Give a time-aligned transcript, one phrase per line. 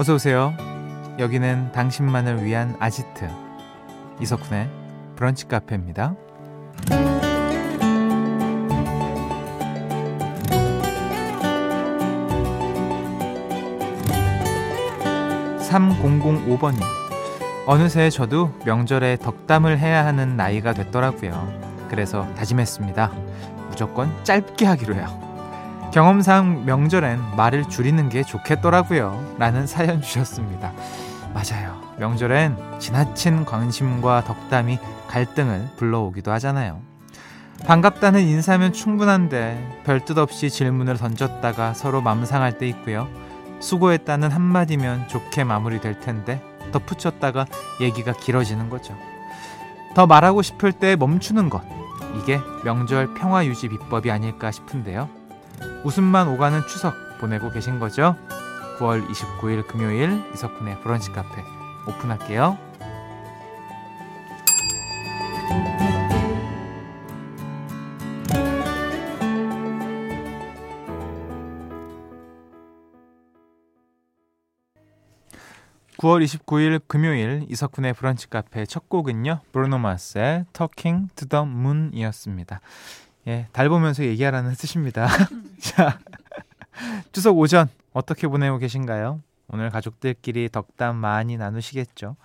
[0.00, 0.56] 어서 오세요.
[1.18, 3.28] 여기는 당신만을 위한 아지트
[4.18, 4.70] 이석훈의
[5.14, 6.14] 브런치 카페입니다.
[15.68, 16.80] 3005번님.
[17.66, 21.86] 어느새 저도 명절에 덕담을 해야 하는 나이가 됐더라고요.
[21.90, 23.12] 그래서 다짐했습니다.
[23.68, 25.29] 무조건 짧게 하기로 해요.
[25.92, 29.34] 경험상 명절엔 말을 줄이는 게 좋겠더라고요.
[29.38, 30.72] 라는 사연 주셨습니다.
[31.34, 31.80] 맞아요.
[31.98, 36.80] 명절엔 지나친 관심과 덕담이 갈등을 불러오기도 하잖아요.
[37.66, 43.08] 반갑다는 인사면 충분한데 별뜻 없이 질문을 던졌다가 서로 맘상할 때 있고요.
[43.58, 47.46] 수고했다는 한마디면 좋게 마무리될 텐데 덧붙였다가
[47.80, 48.96] 얘기가 길어지는 거죠.
[49.94, 51.62] 더 말하고 싶을 때 멈추는 것.
[52.22, 55.19] 이게 명절 평화 유지 비법이 아닐까 싶은데요.
[55.84, 58.16] 웃음만 오가는 추석 보내고 계신 거죠?
[58.78, 61.42] 9월 29일 금요일 이석훈의 브런치 카페
[61.86, 62.58] 오픈할게요.
[76.00, 79.40] 9월 29일 금요일 이석훈의 브런치 카페 첫 곡은요.
[79.52, 82.62] 브루노 마스의 Talking to the Moon이었습니다.
[83.30, 85.06] 예, 달 보면서 얘기하라는 뜻입니다.
[85.60, 86.00] 자,
[87.12, 89.20] 추석 오전 어떻게 보내고 계신가요?
[89.46, 92.16] 오늘 가족들끼리 덕담 많이 나누시겠죠.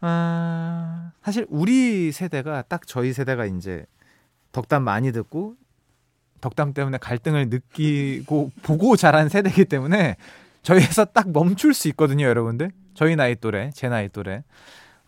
[0.00, 3.86] 아, 사실 우리 세대가 딱 저희 세대가 이제
[4.52, 5.56] 덕담 많이 듣고
[6.40, 10.14] 덕담 때문에 갈등을 느끼고 보고 자란 세대이기 때문에
[10.62, 12.70] 저희에서 딱 멈출 수 있거든요, 여러분들.
[12.94, 14.44] 저희 나이 또래, 제 나이 또래.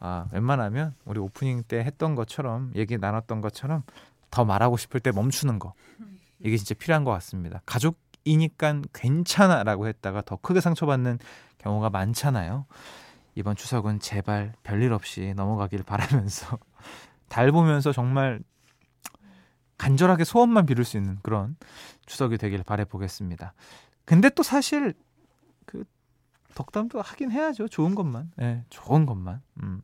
[0.00, 3.84] 아, 웬만하면 우리 오프닝 때 했던 것처럼 얘기 나눴던 것처럼
[4.32, 5.74] 더 말하고 싶을 때 멈추는 거.
[6.40, 7.62] 이게 진짜 필요한 것 같습니다.
[7.66, 11.20] 가족이니까 괜찮아라고 했다가 더 크게 상처받는
[11.58, 12.66] 경우가 많잖아요.
[13.36, 16.58] 이번 추석은 제발 별일 없이 넘어가길 바라면서
[17.28, 18.40] 달 보면서 정말
[19.78, 21.56] 간절하게 소원만 빌을 수 있는 그런
[22.06, 23.52] 추석이 되길 바래 보겠습니다.
[24.04, 24.94] 근데 또 사실
[25.66, 25.84] 그
[26.54, 27.68] 덕담도 하긴 해야죠.
[27.68, 28.32] 좋은 것만.
[28.40, 29.42] 예, 네, 좋은 것만.
[29.62, 29.82] 음.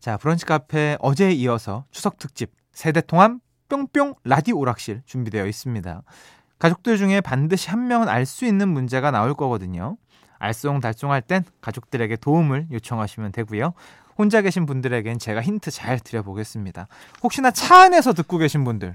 [0.00, 3.32] 자, 브런치 카페 어제에 이어서 추석 특집 세대 통합
[3.68, 6.02] 뿅뿅 라디오 오락실 준비되어 있습니다.
[6.60, 9.96] 가족들 중에 반드시 한 명은 알 수 있는 문제가 나올 거거든요.
[10.38, 13.74] 알쏭달쏭할 땐 가족들에게 도움을 요청하시면 되고요.
[14.16, 16.86] 혼자 계신 분들에겐 제가 힌트 잘 드려보겠습니다.
[17.24, 18.94] 혹시나 차 안에서 듣고 계신 분들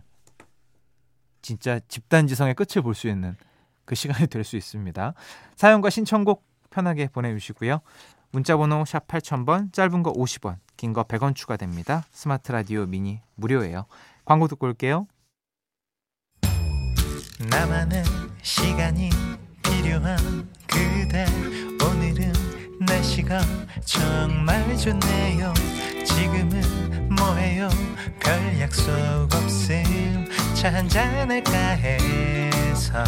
[1.41, 3.35] 진짜 집단지성의 끝을 볼 수 있는
[3.83, 5.13] 그 시간이 될 수 있습니다.
[5.57, 7.81] 사연과 신청곡 편하게 보내주시고요.
[8.33, 12.03] 문자번호 샵 8000번, 짧은 거 50원, 긴 거 100원 추가됩니다.
[12.11, 13.85] 스마트 라디오 미니 무료예요.
[14.25, 15.07] 광고 듣고 올게요.
[17.49, 18.03] 나만의
[18.41, 19.09] 시간이
[19.61, 20.17] 필요한
[20.67, 21.25] 그대
[21.85, 22.33] 오늘은
[22.79, 23.39] 날씨가
[23.85, 25.53] 정말 좋네요
[26.05, 27.69] 지금은 뭐해요
[28.19, 28.91] 별 약속
[29.33, 33.03] 없음 차 한잔할까 해서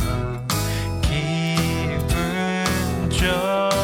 [1.01, 3.74] 기분 좋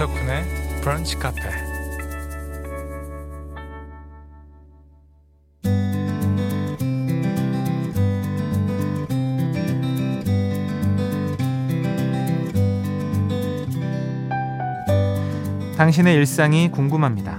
[0.00, 1.42] 이석훈의 브런치 카페
[15.76, 17.38] 당신의 일상이 궁금합니다.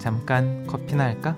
[0.00, 1.36] 잠깐 커피나 할까?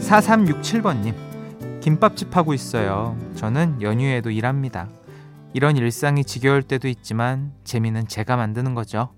[0.00, 1.14] 4367번님,
[1.82, 3.18] 김밥집 하고 있어요.
[3.36, 4.88] 저는 연휴에도 일합니다.
[5.52, 9.14] 이런 일상이 지겨울 때도 있지만 재미는 제가 만드는 거죠.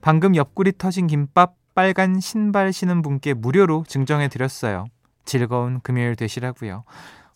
[0.00, 4.86] 방금 옆구리 터진 김밥 빨간 신발 신은 분께 무료로 증정해 드렸어요.
[5.24, 6.84] 즐거운 금요일 되시라고요.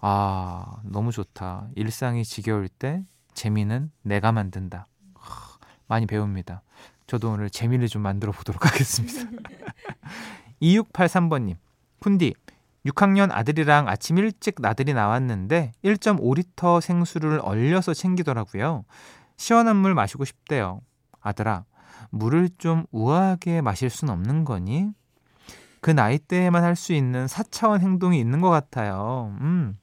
[0.00, 1.69] 아, 너무 좋다.
[1.75, 3.02] 일상이 지겨울 때
[3.35, 4.87] 재미는 내가 만든다.
[5.88, 6.62] 많이 배웁니다.
[7.06, 9.31] 저도 오늘 재미를 좀 만들어 보도록 하겠습니다.
[10.62, 11.56] 2683번님,
[12.00, 12.35] 푼디,
[12.86, 18.84] 6학년 아들이랑 아침 일찍 나들이 나왔는데 1.5리터 생수를 얼려서 챙기더라고요.
[19.36, 20.80] 시원한 물 마시고 싶대요.
[21.20, 21.64] 아들아,
[22.10, 24.88] 물을 좀 우아하게 마실 순 없는 거니?
[25.80, 29.36] 그 나이 때에만 할 수 있는 4차원 행동이 있는 것 같아요.
[29.40, 29.78] 음.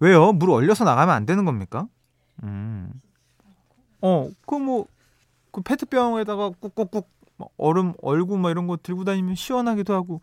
[0.00, 0.32] 왜요?
[0.32, 1.86] 물 얼려서 나가면 안 되는 겁니까?
[2.42, 2.92] 음.
[4.00, 4.86] 어, 그 뭐,
[5.52, 7.02] 그 페트병에다가 꾹꾹꾹
[7.56, 10.20] 얼음 얼고 막 이런 거 들고 다니면 시원하기도 하고.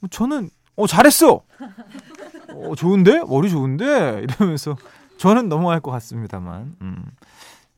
[0.00, 1.42] 뭐 저는, 어, 잘했어!
[2.54, 3.22] 어, 좋은데?
[3.24, 4.22] 머리 좋은데?
[4.22, 4.76] 이러면서
[5.18, 6.76] 저는 넘어갈 것 같습니다만.
[6.80, 7.04] 음.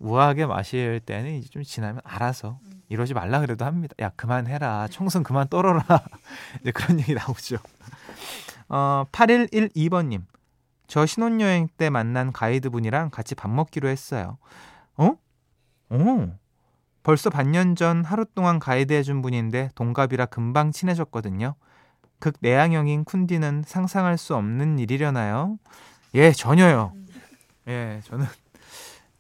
[0.01, 3.95] 우아하게 마실 때는 이제 좀 지나면 알아서 이러지 말라 그래도 합니다.
[4.01, 4.89] 야, 그만해라.
[4.89, 5.85] 총선 그만 떨어라.
[6.63, 7.57] 이제 그런 얘기 나오죠.
[8.69, 10.23] 어, 8112번님.
[10.87, 14.39] 저 신혼여행 때 만난 가이드분이랑 같이 밥 먹기로 했어요.
[14.97, 15.17] 어?
[15.91, 16.39] 어?
[17.03, 21.55] 벌써 반년 전 하루 동안 가이드해준 분인데 동갑이라 금방 친해졌거든요.
[22.19, 25.59] 극 내향형인 쿤디는 상상할 수 없는 일이려나요?
[26.15, 26.93] 예, 전혀요.
[27.69, 28.27] 예, 저는.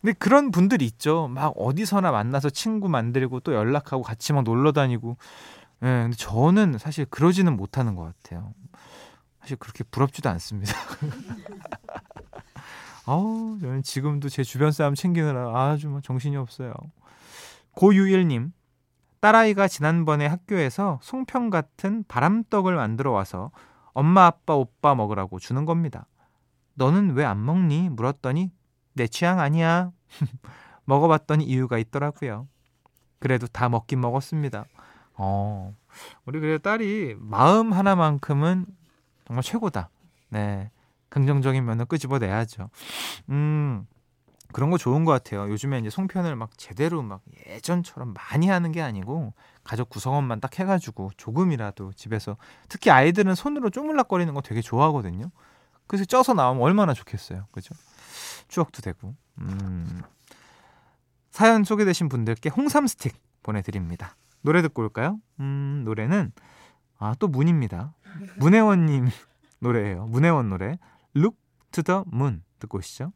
[0.00, 1.28] 근데 그런 분들 있죠.
[1.28, 5.16] 막 어디서나 만나서 친구 만들고 또 연락하고 같이 막 놀러 다니고.
[5.82, 8.52] 예, 근데 저는 사실 그러지는 못하는 것 같아요.
[9.40, 10.72] 사실 그렇게 부럽지도 않습니다.
[13.06, 16.74] 어우, 저는 지금도 제 주변 사람 챙기느라 아주 뭐 정신이 없어요.
[17.72, 18.52] 고유일님,
[19.20, 23.50] 딸아이가 지난번에 학교에서 송편 같은 바람떡을 만들어 와서
[23.92, 26.06] 엄마, 아빠, 오빠 먹으라고 주는 겁니다.
[26.74, 27.88] 너는 왜 안 먹니?
[27.88, 28.52] 물었더니
[28.94, 29.90] 내 취향 아니야.
[30.84, 32.46] 먹어봤더니 이유가 있더라고요.
[33.18, 34.64] 그래도 다 먹긴 먹었습니다.
[35.14, 35.74] 어,
[36.24, 38.66] 우리 그래 딸이 마음 하나만큼은
[39.26, 39.90] 정말 최고다.
[40.30, 40.70] 네.
[41.08, 42.70] 긍정적인 면을 끄집어내야죠.
[43.30, 43.86] 음,
[44.52, 45.50] 그런 거 좋은 것 같아요.
[45.50, 51.10] 요즘에 이제 송편을 막 제대로 막 예전처럼 많이 하는 게 아니고 가족 구성원만 딱 해가지고
[51.16, 52.36] 조금이라도 집에서
[52.68, 55.30] 특히 아이들은 손으로 쪼물락거리는 거 되게 좋아하거든요.
[55.86, 57.46] 그래서 쪄서 나오면 얼마나 좋겠어요.
[57.52, 57.74] 그죠?
[58.48, 59.14] 추억도 되고.
[59.38, 60.02] 음.
[61.30, 64.16] 사연 소개되신 분들께 홍삼 스틱 보내드립니다.
[64.42, 65.18] 노래 듣고 올까요?
[65.40, 66.32] 음, 노래는
[66.98, 67.94] 아, 또 문입니다.
[68.38, 69.08] 문혜원님
[69.60, 70.06] 노래예요.
[70.06, 70.78] 문혜원 노래.
[71.14, 71.36] Look
[71.72, 73.12] to the Moon 듣고 오시죠.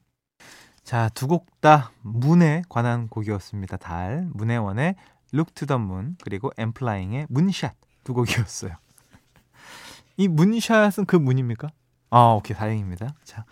[0.84, 3.76] 자, 두 곡 다 문에 관한 곡이었습니다.
[3.76, 4.96] 달, 문혜원의
[5.32, 7.74] Look to the Moon 그리고 엠플라잉의 문샷
[8.04, 8.74] 두 곡이었어요.
[10.16, 11.68] 이 문샷은 그 문입니까?
[12.10, 12.56] 아, 오케이.
[12.56, 13.14] 다행입니다.
[13.24, 13.44] 자.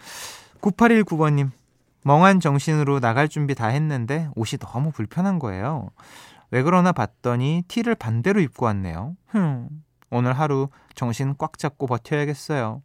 [0.60, 1.50] 9819번님.
[2.02, 5.90] 멍한 정신으로 나갈 준비 다 했는데 옷이 너무 불편한 거예요.
[6.50, 9.16] 왜 그러나 봤더니 티를 반대로 입고 왔네요.
[9.28, 9.68] 흠.
[10.10, 12.82] 오늘 하루 정신 꽉 잡고 버텨야겠어요.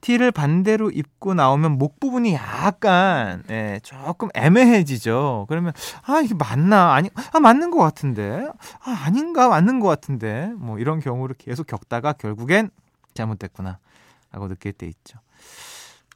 [0.00, 5.46] 티를 반대로 입고 나오면 목 부분이 약간 예, 조금 애매해지죠.
[5.48, 5.72] 그러면
[6.02, 8.48] 아 이게 맞나 아니 아 맞는 것 같은데
[8.80, 12.70] 아 아닌가 맞는 것 같은데 뭐 이런 경우를 계속 겪다가 결국엔
[13.14, 13.78] 잘못됐구나
[14.32, 15.18] 라고 느낄 때 있죠.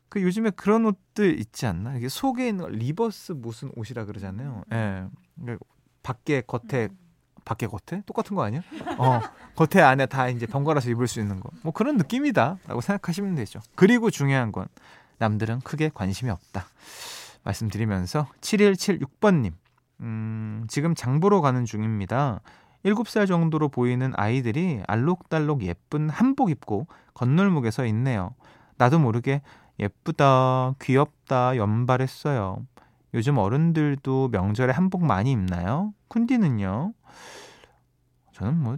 [0.09, 1.97] 그 요즘에 그런 옷들 있지 않나?
[1.97, 4.63] 이게 속에 있는 reverse 무슨 옷이라 그러잖아요.
[4.73, 5.05] 예.
[5.41, 5.65] 그러니까
[6.03, 6.89] 밖에 겉에
[7.51, 8.63] 밖에 겉에 똑같은 거 아니야?
[8.97, 9.21] 어
[9.57, 11.51] 겉에 안에 다 이제 번갈아서 입을 수 있는 거.
[11.63, 13.59] 뭐 그런 느낌이다라고 생각하시면 되죠.
[13.75, 14.69] 그리고 중요한 건
[15.19, 16.67] 남들은 크게 관심이 없다.
[17.43, 19.53] 말씀드리면서 7176번님
[20.03, 22.41] 음, 지금 장 보러 가는 중입니다.
[22.85, 28.33] 7살 정도로 보이는 아이들이 알록달록 예쁜 한복 입고 건널목에 서 있네요.
[28.77, 29.43] 나도 모르게
[29.81, 32.65] 예쁘다, 귀엽다, 연발했어요.
[33.15, 35.93] 요즘 어른들도 명절에 한복 많이 입나요?
[36.09, 36.95] 쿤디는요?
[38.33, 38.77] 저는 뭐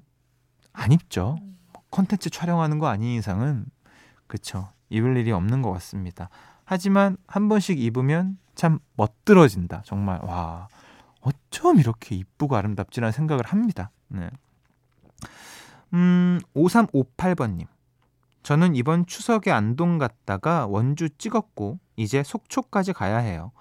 [0.72, 1.36] 안 입죠.
[1.90, 3.66] 컨텐츠 촬영하는 거 아닌 이상은
[4.26, 6.28] 그쵸 입을 일이 없는 것 같습니다.
[6.64, 9.82] 하지만 한 번씩 입으면 참 멋들어진다.
[9.84, 10.68] 정말 와
[11.20, 13.90] 어쩜 이렇게 이쁘고 아름답지라는 생각을 합니다.
[14.08, 14.30] 네.
[15.94, 17.66] 음 5358번님
[18.42, 23.52] 저는 이번 추석에 안동 갔다가 원주 찍었고 이제 속초까지 가야 해요.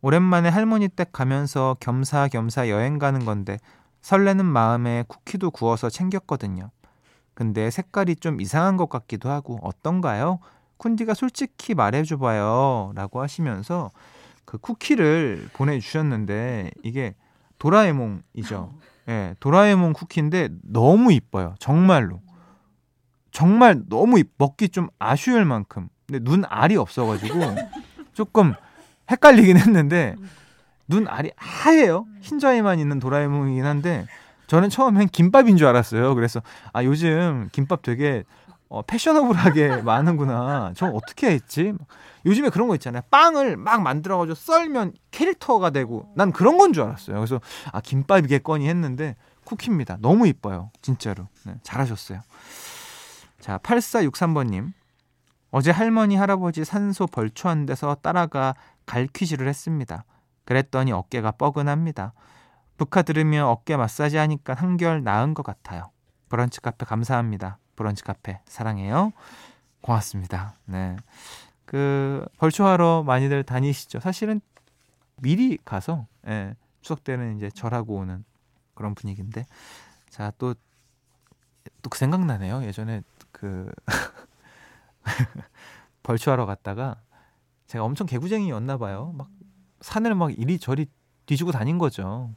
[0.00, 3.58] 오랜만에 할머니 댁 가면서 겸사겸사 여행 가는 건데
[4.02, 6.70] 설레는 마음에 쿠키도 구워서 챙겼거든요.
[7.34, 10.38] 근데 색깔이 좀 이상한 것 같기도 하고 어떤가요?
[10.78, 12.92] 쿤디가 솔직히 말해줘봐요.
[12.94, 13.90] 라고 하시면서
[14.44, 17.14] 그 쿠키를 보내주셨는데 이게
[17.58, 18.72] 도라에몽이죠.
[19.08, 21.54] 예, 네, 도라에몽 쿠키인데 너무 이뻐요.
[21.58, 22.20] 정말로.
[23.30, 25.88] 정말 너무 먹기 좀 아쉬울 만큼.
[26.06, 27.40] 근데 눈 알이 없어가지고
[28.14, 28.54] 조금
[29.10, 30.14] 헷갈리긴 했는데
[30.86, 32.06] 눈 알이 하얘요.
[32.20, 34.06] 흰자에만 있는 도라에몽이긴 한데
[34.46, 36.14] 저는 처음엔 김밥인 줄 알았어요.
[36.14, 36.40] 그래서
[36.72, 38.24] 아 요즘 김밥 되게
[38.70, 40.72] 어, 패셔너블하게 많은구나.
[40.76, 41.72] 저 어떻게 했지?
[42.26, 43.02] 요즘에 그런 거 있잖아요.
[43.10, 47.16] 빵을 막 만들어가지고 썰면 캐릭터가 되고 난 그런 건 줄 알았어요.
[47.16, 47.40] 그래서
[47.72, 49.96] 아 김밥이겠거니 했는데 쿠키입니다.
[50.00, 50.70] 너무 이뻐요.
[50.82, 51.28] 진짜로.
[51.44, 52.20] 네, 잘하셨어요.
[53.40, 54.72] 자 8463번님
[55.50, 58.54] 어제 할머니 할아버지 산소 벌초한 데서 따라가
[58.88, 60.04] 갈퀴질을 했습니다.
[60.44, 62.14] 그랬더니 어깨가 뻐근합니다.
[62.78, 65.90] 북카 들으며 어깨 마사지 하니까 한결 나은 것 같아요.
[66.28, 67.58] 브런치 카페 감사합니다.
[67.76, 69.12] 브런치 카페 사랑해요.
[69.82, 70.54] 고맙습니다.
[70.64, 70.96] 네.
[71.66, 74.00] 그 벌초하러 많이들 다니시죠.
[74.00, 74.40] 사실은
[75.16, 78.24] 미리 가서 예, 추석 때는 이제 절하고 오는
[78.74, 79.44] 그런 분위기인데
[80.08, 82.64] 자 또또그 생각나네요.
[82.64, 83.02] 예전에
[83.32, 83.70] 그
[86.02, 86.96] 벌초하러 갔다가
[87.68, 89.14] 제가 엄청 개구쟁이였나 봐요.
[89.16, 89.28] 막
[89.80, 90.86] 산을 막 이리저리
[91.26, 92.30] 뒤지고 다닌 거죠.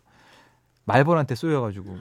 [0.85, 1.97] 말벌한테 쏘여가지고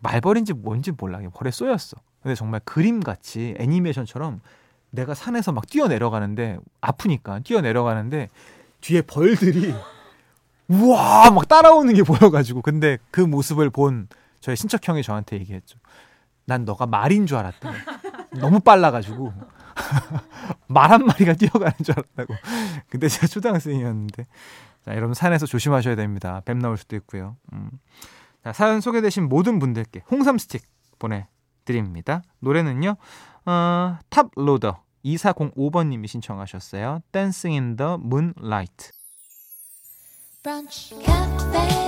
[0.00, 1.96] 말벌인지 뭔지 몰라 벌에 쏘였어.
[2.22, 4.40] 근데 정말 그림같이 애니메이션처럼
[4.90, 8.28] 내가 산에서 막 뛰어 내려가는데 아프니까 뛰어 내려가는데
[8.80, 9.72] 뒤에 벌들이
[10.68, 14.08] 우와 막 따라오는 게 보여가지고 근데 그 모습을 본
[14.40, 15.78] 저희 친척 형이 저한테 얘기했죠.
[16.44, 17.72] 난 너가 말인 줄 알았다.
[18.40, 19.32] 너무 빨라가지고
[20.68, 22.34] 말 한 마리가 뛰어가는 줄 알았다고.
[22.88, 24.26] 근데 제가 초등학생이었는데
[24.84, 26.42] 자 여러분 산에서 조심하셔야 됩니다.
[26.44, 27.36] 뱀 나올 수도 있고요.
[27.52, 27.70] 음.
[28.44, 30.62] 자, 사연 소개되신 모든 분들께 홍삼 스틱
[30.98, 32.22] 보내드립니다.
[32.40, 32.96] 노래는요
[33.46, 37.00] 어, 탑로더 2405번님이 신청하셨어요.
[37.12, 38.90] Dancing in the Moonlight.
[40.42, 41.85] 브런치 카페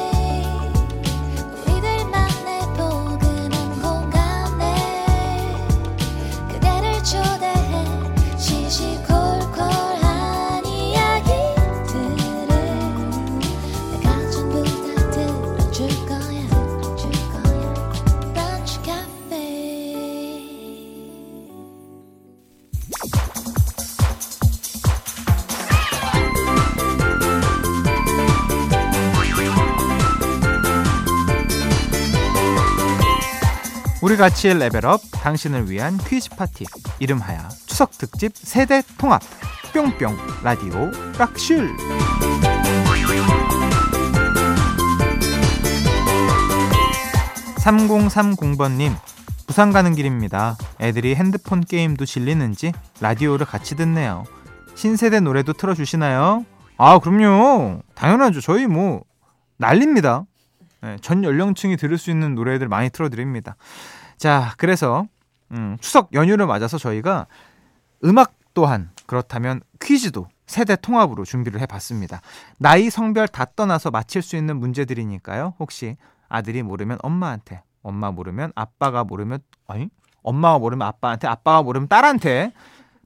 [34.19, 36.65] 같이 레벨업 당신을 위한 퀴즈 파티
[36.99, 39.23] 이름하여 추석 특집 세대 통합
[39.73, 41.77] 뿅뿅 라디오 락실
[47.59, 48.97] 3030번님
[49.47, 50.57] 부산 가는 길입니다.
[50.81, 54.25] 애들이 핸드폰 게임도 질리는지 라디오를 같이 듣네요.
[54.75, 56.45] 신세대 노래도 틀어주시나요?
[56.77, 57.83] 아, 그럼요.
[57.95, 58.41] 당연하죠.
[58.41, 59.03] 저희 뭐,
[59.57, 60.25] 난립니다.
[60.81, 63.57] 네, 전 연령층이 들을 수 있는 노래들 많이 틀어드립니다.
[64.19, 65.07] 자, 그래서
[65.53, 67.27] 음, 추석 연휴를 맞아서 저희가
[68.05, 72.21] 음악 또한 그렇다면 퀴즈도 세대 통합으로 준비를 해봤습니다.
[72.59, 75.55] 나이, 성별 다 떠나서 맞힐 수 있는 문제들이니까요.
[75.59, 75.97] 혹시
[76.29, 79.89] 아들이 모르면 엄마한테, 엄마 모르면 아빠가 모르면 아니
[80.23, 82.53] 엄마가 모르면 아빠한테, 아빠가 모르면 딸한테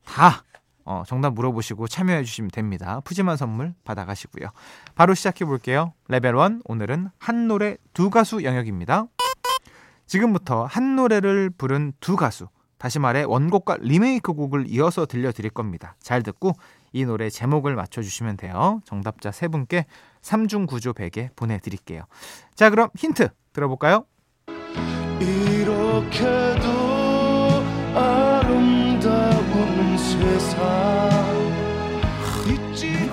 [0.04, 0.42] 다
[0.84, 3.00] 어, 정답 물어보시고 참여해 주시면 됩니다.
[3.04, 4.48] 푸짐한 선물 받아가시고요.
[4.94, 5.92] 바로 시작해 볼게요.
[6.08, 9.06] 레벨 1 오늘은 한 노래 두 가수 영역입니다.
[10.06, 15.94] 지금부터 한 노래를 부른 두 가수 다시 말해 원곡과 리메이크 곡을 이어서 들려드릴 겁니다.
[16.00, 16.52] 잘 듣고
[16.92, 18.80] 이 노래 제목을 맞춰주시면 돼요.
[18.84, 19.86] 정답자 세 분께
[20.22, 22.04] 3중 구조 베개 보내드릴게요.
[22.54, 24.04] 자 그럼 힌트 들어볼까요?
[25.20, 26.82] 이렇게도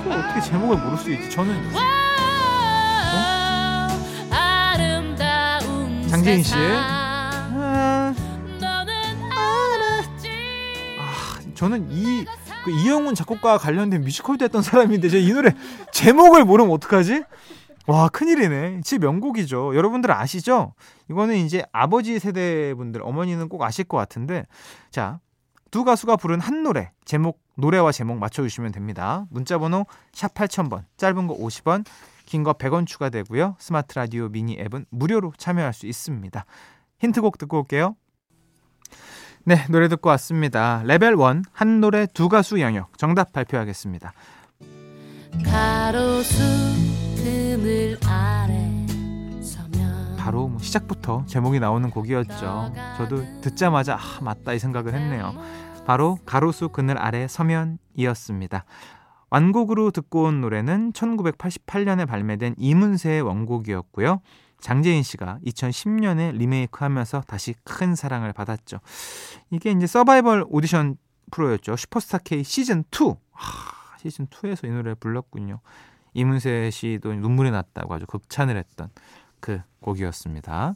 [0.10, 1.29] 이거 어떻게 제목을 모를 수 있지?
[1.29, 1.53] 저는
[6.29, 6.36] 어?
[6.36, 6.75] 장재인 씨의
[11.00, 12.25] 아, 저는 이
[12.63, 15.55] 그 이영훈 작곡가와 관련된 뮤지컬도 했던 사람인데 제가 이 노래
[15.93, 17.24] 제목을 모르면 어떡하지?
[17.88, 18.81] 와 큰일이네.
[18.83, 19.75] 진짜 명곡이죠.
[19.75, 20.74] 여러분들 아시죠?
[21.09, 24.45] 이거는 이제 아버지 세대 분들 어머니는 꼭 아실 것 같은데
[24.91, 25.19] 자
[25.71, 29.25] 두 가수가 부른 한 노래 제목 노래와 제목 맞춰주시면 됩니다.
[29.29, 31.86] 문자번호 샵 8000번 짧은 거 50원
[32.29, 33.55] 긴 거 100원 추가되고요.
[33.57, 36.45] 스마트 라디오 미니 앱은 무료로 참여할 수 있습니다.
[37.00, 37.95] 힌트곡 듣고 올게요.
[39.45, 40.83] 네 노래 듣고 왔습니다.
[40.86, 44.13] 레벨 1 한 노래 두 가수 영역 정답 발표하겠습니다.
[50.19, 52.74] 바로 뭐 시작부터 제목이 나오는 곡이었죠.
[52.98, 55.33] 저도 듣자마자 아, 맞다 이 생각을 했네요.
[55.88, 58.65] 바로 가로수 그늘 아래 서면이었습니다.
[59.29, 64.21] 완곡으로 듣고 온 노래는 1988년에 발매된 이문세의 원곡이었고요.
[64.59, 68.79] 장재인 씨가 2010년에 리메이크하면서 다시 큰 사랑을 받았죠.
[69.51, 70.98] 이게 이제 서바이벌 오디션
[71.31, 71.75] 프로였죠.
[71.75, 73.15] 슈퍼스타 K 시즌 2.
[73.33, 75.62] 아, 시즌 2에서 이 노래를 불렀군요.
[76.13, 78.89] 이문세 씨도 눈물이 났다고 아주 극찬을 했던
[79.39, 80.75] 그 곡이었습니다.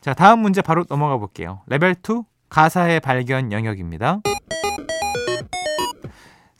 [0.00, 1.62] 자, 다음 문제 바로 넘어가 볼게요.
[1.66, 4.22] 레벨 2 가사의 발견 영역입니다.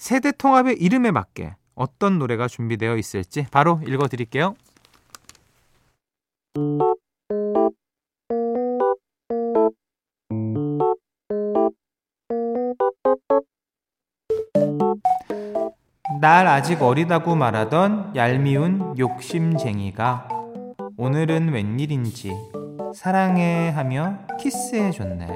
[0.09, 4.55] 세대 통합의 이름에 맞게 어떤 노래가 준비되어 있을지 바로 읽어 드릴게요.
[16.23, 20.31] 날 아직 어리다고 말하던 얄미운 욕심쟁이가
[20.97, 22.33] 오늘은 웬일인지
[22.95, 25.27] 사랑해 하며 키스해줬네.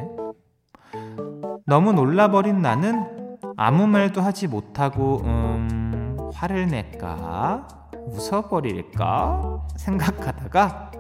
[1.67, 3.22] 너무 놀라버린 나는
[3.57, 7.67] 아무 말도 하지 못하고, 음, 화를 낼까?
[8.07, 9.67] 웃어버릴까?
[9.77, 10.91] 생각하다가,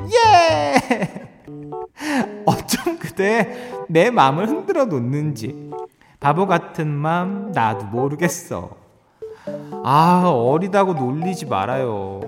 [0.00, 0.74] 예!
[2.46, 5.70] 어쩜 그대 내 마음을 흔들어 놓는지.
[6.20, 8.70] 바보 같은 맘 나도 모르겠어.
[9.84, 12.20] 아, 어리다고 놀리지 말아요.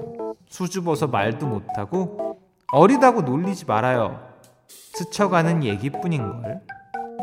[0.49, 2.39] 수줍어서 말도 못하고
[2.73, 4.21] 어리다고 놀리지 말아요.
[4.69, 6.61] 스쳐가는 얘기뿐인걸.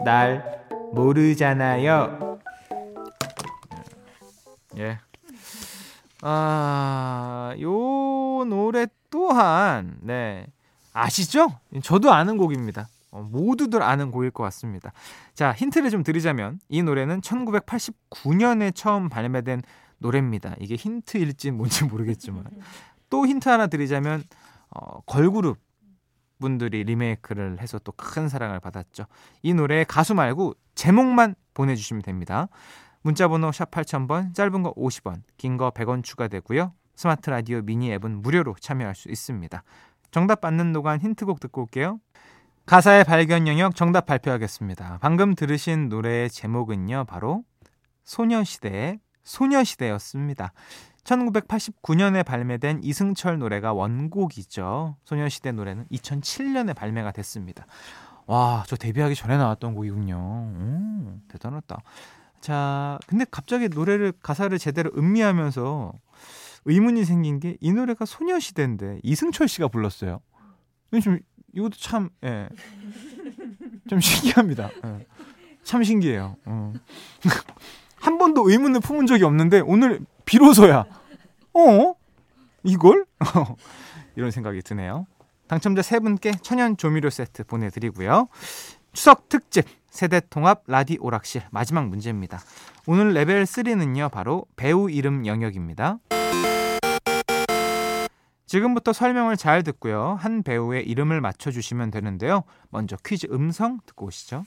[0.04, 2.35] 날 모르잖아요.
[4.78, 5.00] 예.
[6.22, 10.48] 아, 요 노래 또한, 네.
[10.94, 11.60] 아시죠?
[11.84, 12.88] 저도 아는 곡입니다.
[13.12, 14.92] 어, 모두들 아는 곡일 것 같습니다.
[15.34, 19.62] 자, 힌트를 좀 드리자면, 이 노래는 1989년에 처음 발매된
[20.00, 20.56] 노래입니다.
[20.60, 22.46] 이게 힌트일지 뭔지 모르겠지만.
[23.10, 24.24] 또 힌트 하나 드리자면,
[24.70, 25.58] 어, 걸그룹
[26.40, 29.06] 분들이 리메이크를 해서 또 큰 사랑을 받았죠.
[29.42, 32.50] 이 노래 가수 말고 제목만 보내주시면 됩니다.
[33.06, 36.74] 문자번호 샵 8000번, 짧은 거 50원, 긴 거 100원 추가되고요.
[36.96, 39.62] 스마트 라디오 미니 앱은 무료로 참여할 수 있습니다.
[40.10, 42.00] 정답 받는 동안 힌트곡 듣고 올게요.
[42.66, 44.98] 가사의 발견 영역 정답 발표하겠습니다.
[45.04, 47.44] 방금 들으신 노래의 제목은요, 바로
[48.06, 50.52] 소녀시대의 소녀시대였습니다.
[51.04, 54.98] 1989년에 발매된 이승철 노래가 원곡이죠.
[55.04, 57.68] 소녀시대 노래는 2007년에 발매가 됐습니다.
[58.26, 60.18] 와, 저 데뷔하기 전에 나왔던 곡이군요.
[60.18, 61.78] 오, 대단하다.
[62.46, 65.94] 자, 근데 갑자기 노래를 가사를 제대로 음미하면서
[66.66, 70.22] 의문이 생긴 게 이 노래가 소녀시대인데 이승철 씨가 불렀어요.
[71.02, 71.18] 좀
[71.56, 72.48] 이것도 참 예.
[73.90, 74.70] 좀 신기합니다.
[74.86, 75.08] 예.
[75.64, 76.36] 참 신기해요.
[76.46, 76.74] 어.
[77.98, 80.86] 한 번도 의문을 품은 적이 없는데 오늘 비로소야.
[81.56, 81.96] 어?
[82.64, 83.08] 이걸?
[84.16, 85.08] 이런 생각이 드네요.
[85.48, 88.28] 당첨자 세 분께 천연 조미료 세트 보내드리고요.
[88.94, 92.42] 추석 특집 세대 통합 라디 오락실 마지막 문제입니다.
[92.86, 96.00] 오늘 레벨 3는요, 바로 배우 이름 영역입니다.
[98.46, 100.18] 지금부터 설명을 잘 듣고요.
[100.20, 102.44] 한 배우의 이름을 맞춰주시면 되는데요.
[102.70, 104.44] 먼저 퀴즈 음성 듣고 오시죠.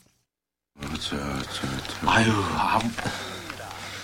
[2.04, 2.78] 아유, 아,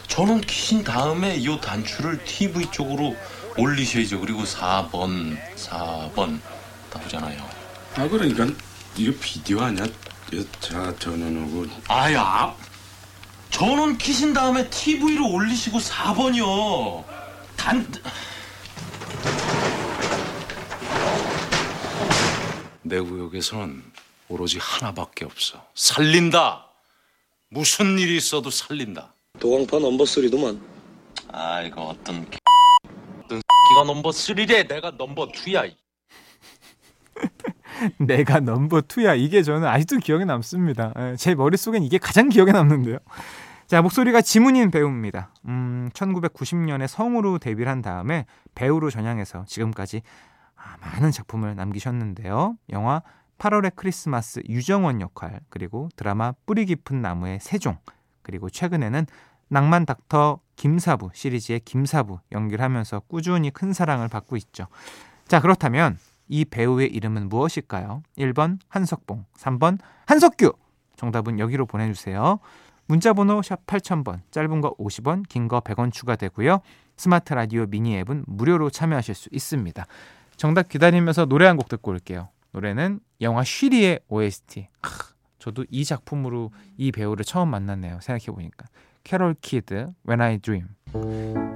[0.08, 3.14] 저는 킨 다음에 이 단추를 TV 쪽으로
[3.58, 4.18] 올리셔야죠.
[4.20, 6.40] 그리고 4번, 4번
[6.92, 7.38] 나오잖아요.
[7.96, 8.46] 아 그러니까
[8.96, 9.85] 이거 비디오 아니야?
[10.35, 12.57] 이거 자 전원하고 아야, 아,
[13.51, 17.05] 저는 키신 다음에 TV로 올리시고 4번이요.
[17.57, 17.87] 단,
[22.83, 23.85] 내 구역에서는
[24.29, 25.64] 오로지 하나밖에 없어.
[25.77, 26.66] 살린다.
[27.49, 29.14] 무슨 일이 있어도 살린다.
[29.38, 30.61] 도강파 넘버 3도만
[31.29, 32.27] 아 이거 어떤
[33.23, 35.73] 어떤 기가 넘버 3래 내가 넘버 2야.
[37.98, 39.14] 내가 넘버 투야.
[39.14, 40.92] 이게 저는 아직도 기억에 남습니다.
[40.98, 42.98] 예, 제 머릿속엔 이게 가장 기억에 남는데요.
[43.66, 45.30] 자, 목소리가 지문인 배우입니다.
[45.46, 50.02] 음, 1990년에 성우로 데뷔를 한 다음에 배우로 전향해서 지금까지
[50.56, 52.56] 아, 많은 작품을 남기셨는데요.
[52.70, 53.02] 영화
[53.38, 57.78] 8월의 크리스마스 유정원 역할, 그리고 드라마 뿌리 깊은 나무의 세종,
[58.22, 59.06] 그리고 최근에는
[59.48, 64.68] 낭만 닥터 김사부 시리즈의 김사부 연기를 하면서 꾸준히 큰 사랑을 받고 있죠.
[65.26, 68.02] 자, 그렇다면 이 배우의 이름은 무엇일까요?
[68.18, 70.52] 1번 한석봉, 3번 한석규.
[70.96, 72.38] 정답은 여기로 보내주세요.
[72.87, 76.60] 문자번호 샵 8000번, 짧은 거 50원, 긴 거 100원 추가되고요.
[76.96, 79.84] 스마트 라디오 미니 앱은 무료로 참여하실 수 있습니다.
[80.37, 82.28] 정답 기다리면서 노래 한 곡 듣고 올게요.
[82.52, 84.68] 노래는 영화 쉬리의 OST.
[84.80, 87.98] 크, 저도 이 작품으로 이 배우를 처음 만났네요.
[88.00, 88.66] 생각해보니까.
[89.02, 90.68] 캐롤 키드, When I Dream.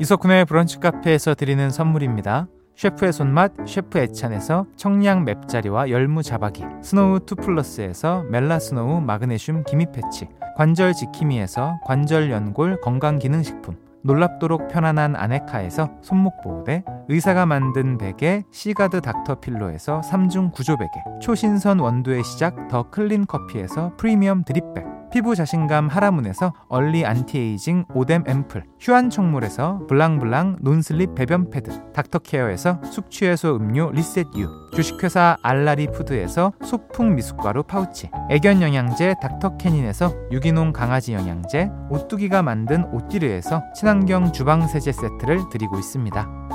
[0.01, 2.49] 이석훈의 브런치 카페에서 드리는 선물입니다.
[2.79, 10.93] 셰프의 손맛 셰프 애찬에서 청량 맵자리와 열무 자박이 스노우 투플러스에서 멜라스노우 마그네슘 기미 패치 관절
[10.93, 20.53] 지킴이에서 관절 연골 건강기능식품 놀랍도록 편안한 아네카에서 손목 보호대 의사가 만든 베개 시가드 닥터필로에서 3중
[20.53, 27.05] 구조 베개 초신선 원두의 시작 더 클린 커피에서 프리미엄 drip bag 피부 자신감 하라문에서 early
[27.05, 35.89] anti-aging 오뎀 앰플 휴안 청물에서 블랑블랑 non-slip 배변 패드 닥터케어에서 숙취해소 음료 리셋유 주식회사 알라리
[35.89, 44.67] 푸드에서 소풍 미숫가루 파우치 애견 영양제 닥터캐닌에서 유기농 강아지 영양제 오뚜기가 만든 오띠르에서 친환경 주방
[44.69, 46.49] 세제 세트를 드리고 있습니다.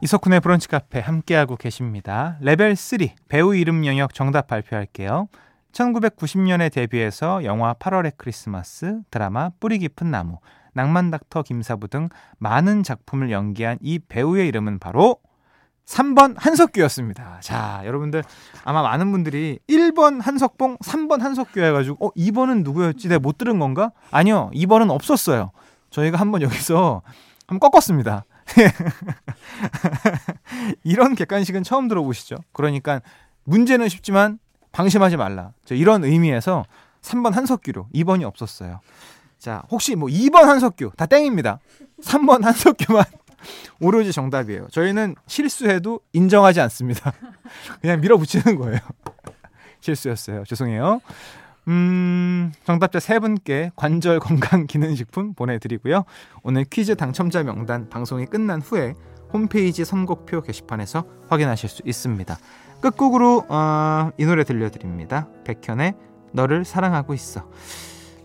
[0.00, 2.36] 이석훈의 브런치 카페 함께하고 계십니다.
[2.40, 5.28] 레벨 3 배우 이름 영역 정답 발표할게요.
[5.72, 10.38] 1990년에 데뷔해서 영화 8월의 크리스마스, 드라마 뿌리 깊은 나무,
[10.74, 15.16] 낭만 닥터 김사부 등 많은 작품을 연기한 이 배우의 이름은 바로
[15.86, 17.38] 3번 한석규였습니다.
[17.40, 18.22] 자, 여러분들
[18.64, 23.08] 아마 많은 분들이 1번 한석봉, 3번 한석규 해가지고 어 2번은 누구였지?
[23.08, 23.92] 내가 못 들은 건가?
[24.10, 25.50] 아니요, 2번은 없었어요.
[25.90, 27.02] 저희가 한번 여기서
[27.46, 28.24] 한번 꺾었습니다.
[30.84, 32.36] 이런 객관식은 처음 들어보시죠?
[32.52, 33.00] 그러니까
[33.44, 34.38] 문제는 쉽지만
[34.78, 35.50] 방심하지 말라.
[35.64, 36.64] 저 이런 의미에서
[37.02, 38.78] 3번 한석규로 2번이 없었어요.
[39.36, 41.58] 자, 혹시 뭐 2번 한석규 다 땡입니다.
[42.00, 43.04] 3번 한석규만
[43.82, 44.68] 오로지 정답이에요.
[44.70, 47.12] 저희는 실수해도 인정하지 않습니다.
[47.82, 48.78] 그냥 밀어붙이는 거예요.
[49.80, 50.44] 실수였어요.
[50.44, 51.00] 죄송해요.
[51.66, 56.04] 음, 정답자 세 분께 관절 건강 기능식품 보내드리고요.
[56.44, 58.94] 오늘 퀴즈 당첨자 명단 방송이 끝난 후에
[59.32, 62.38] 홈페이지 선곡표 게시판에서 확인하실 수 있습니다.
[62.80, 65.28] 끝곡으로 어, 이 노래 들려드립니다.
[65.44, 65.94] 백현의
[66.32, 67.48] 너를 사랑하고 있어.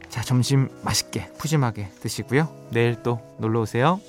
[0.09, 2.47] 자, 점심 맛있게 푸짐하게 드시고요.
[2.71, 3.99] 내일 또 놀러 오세요.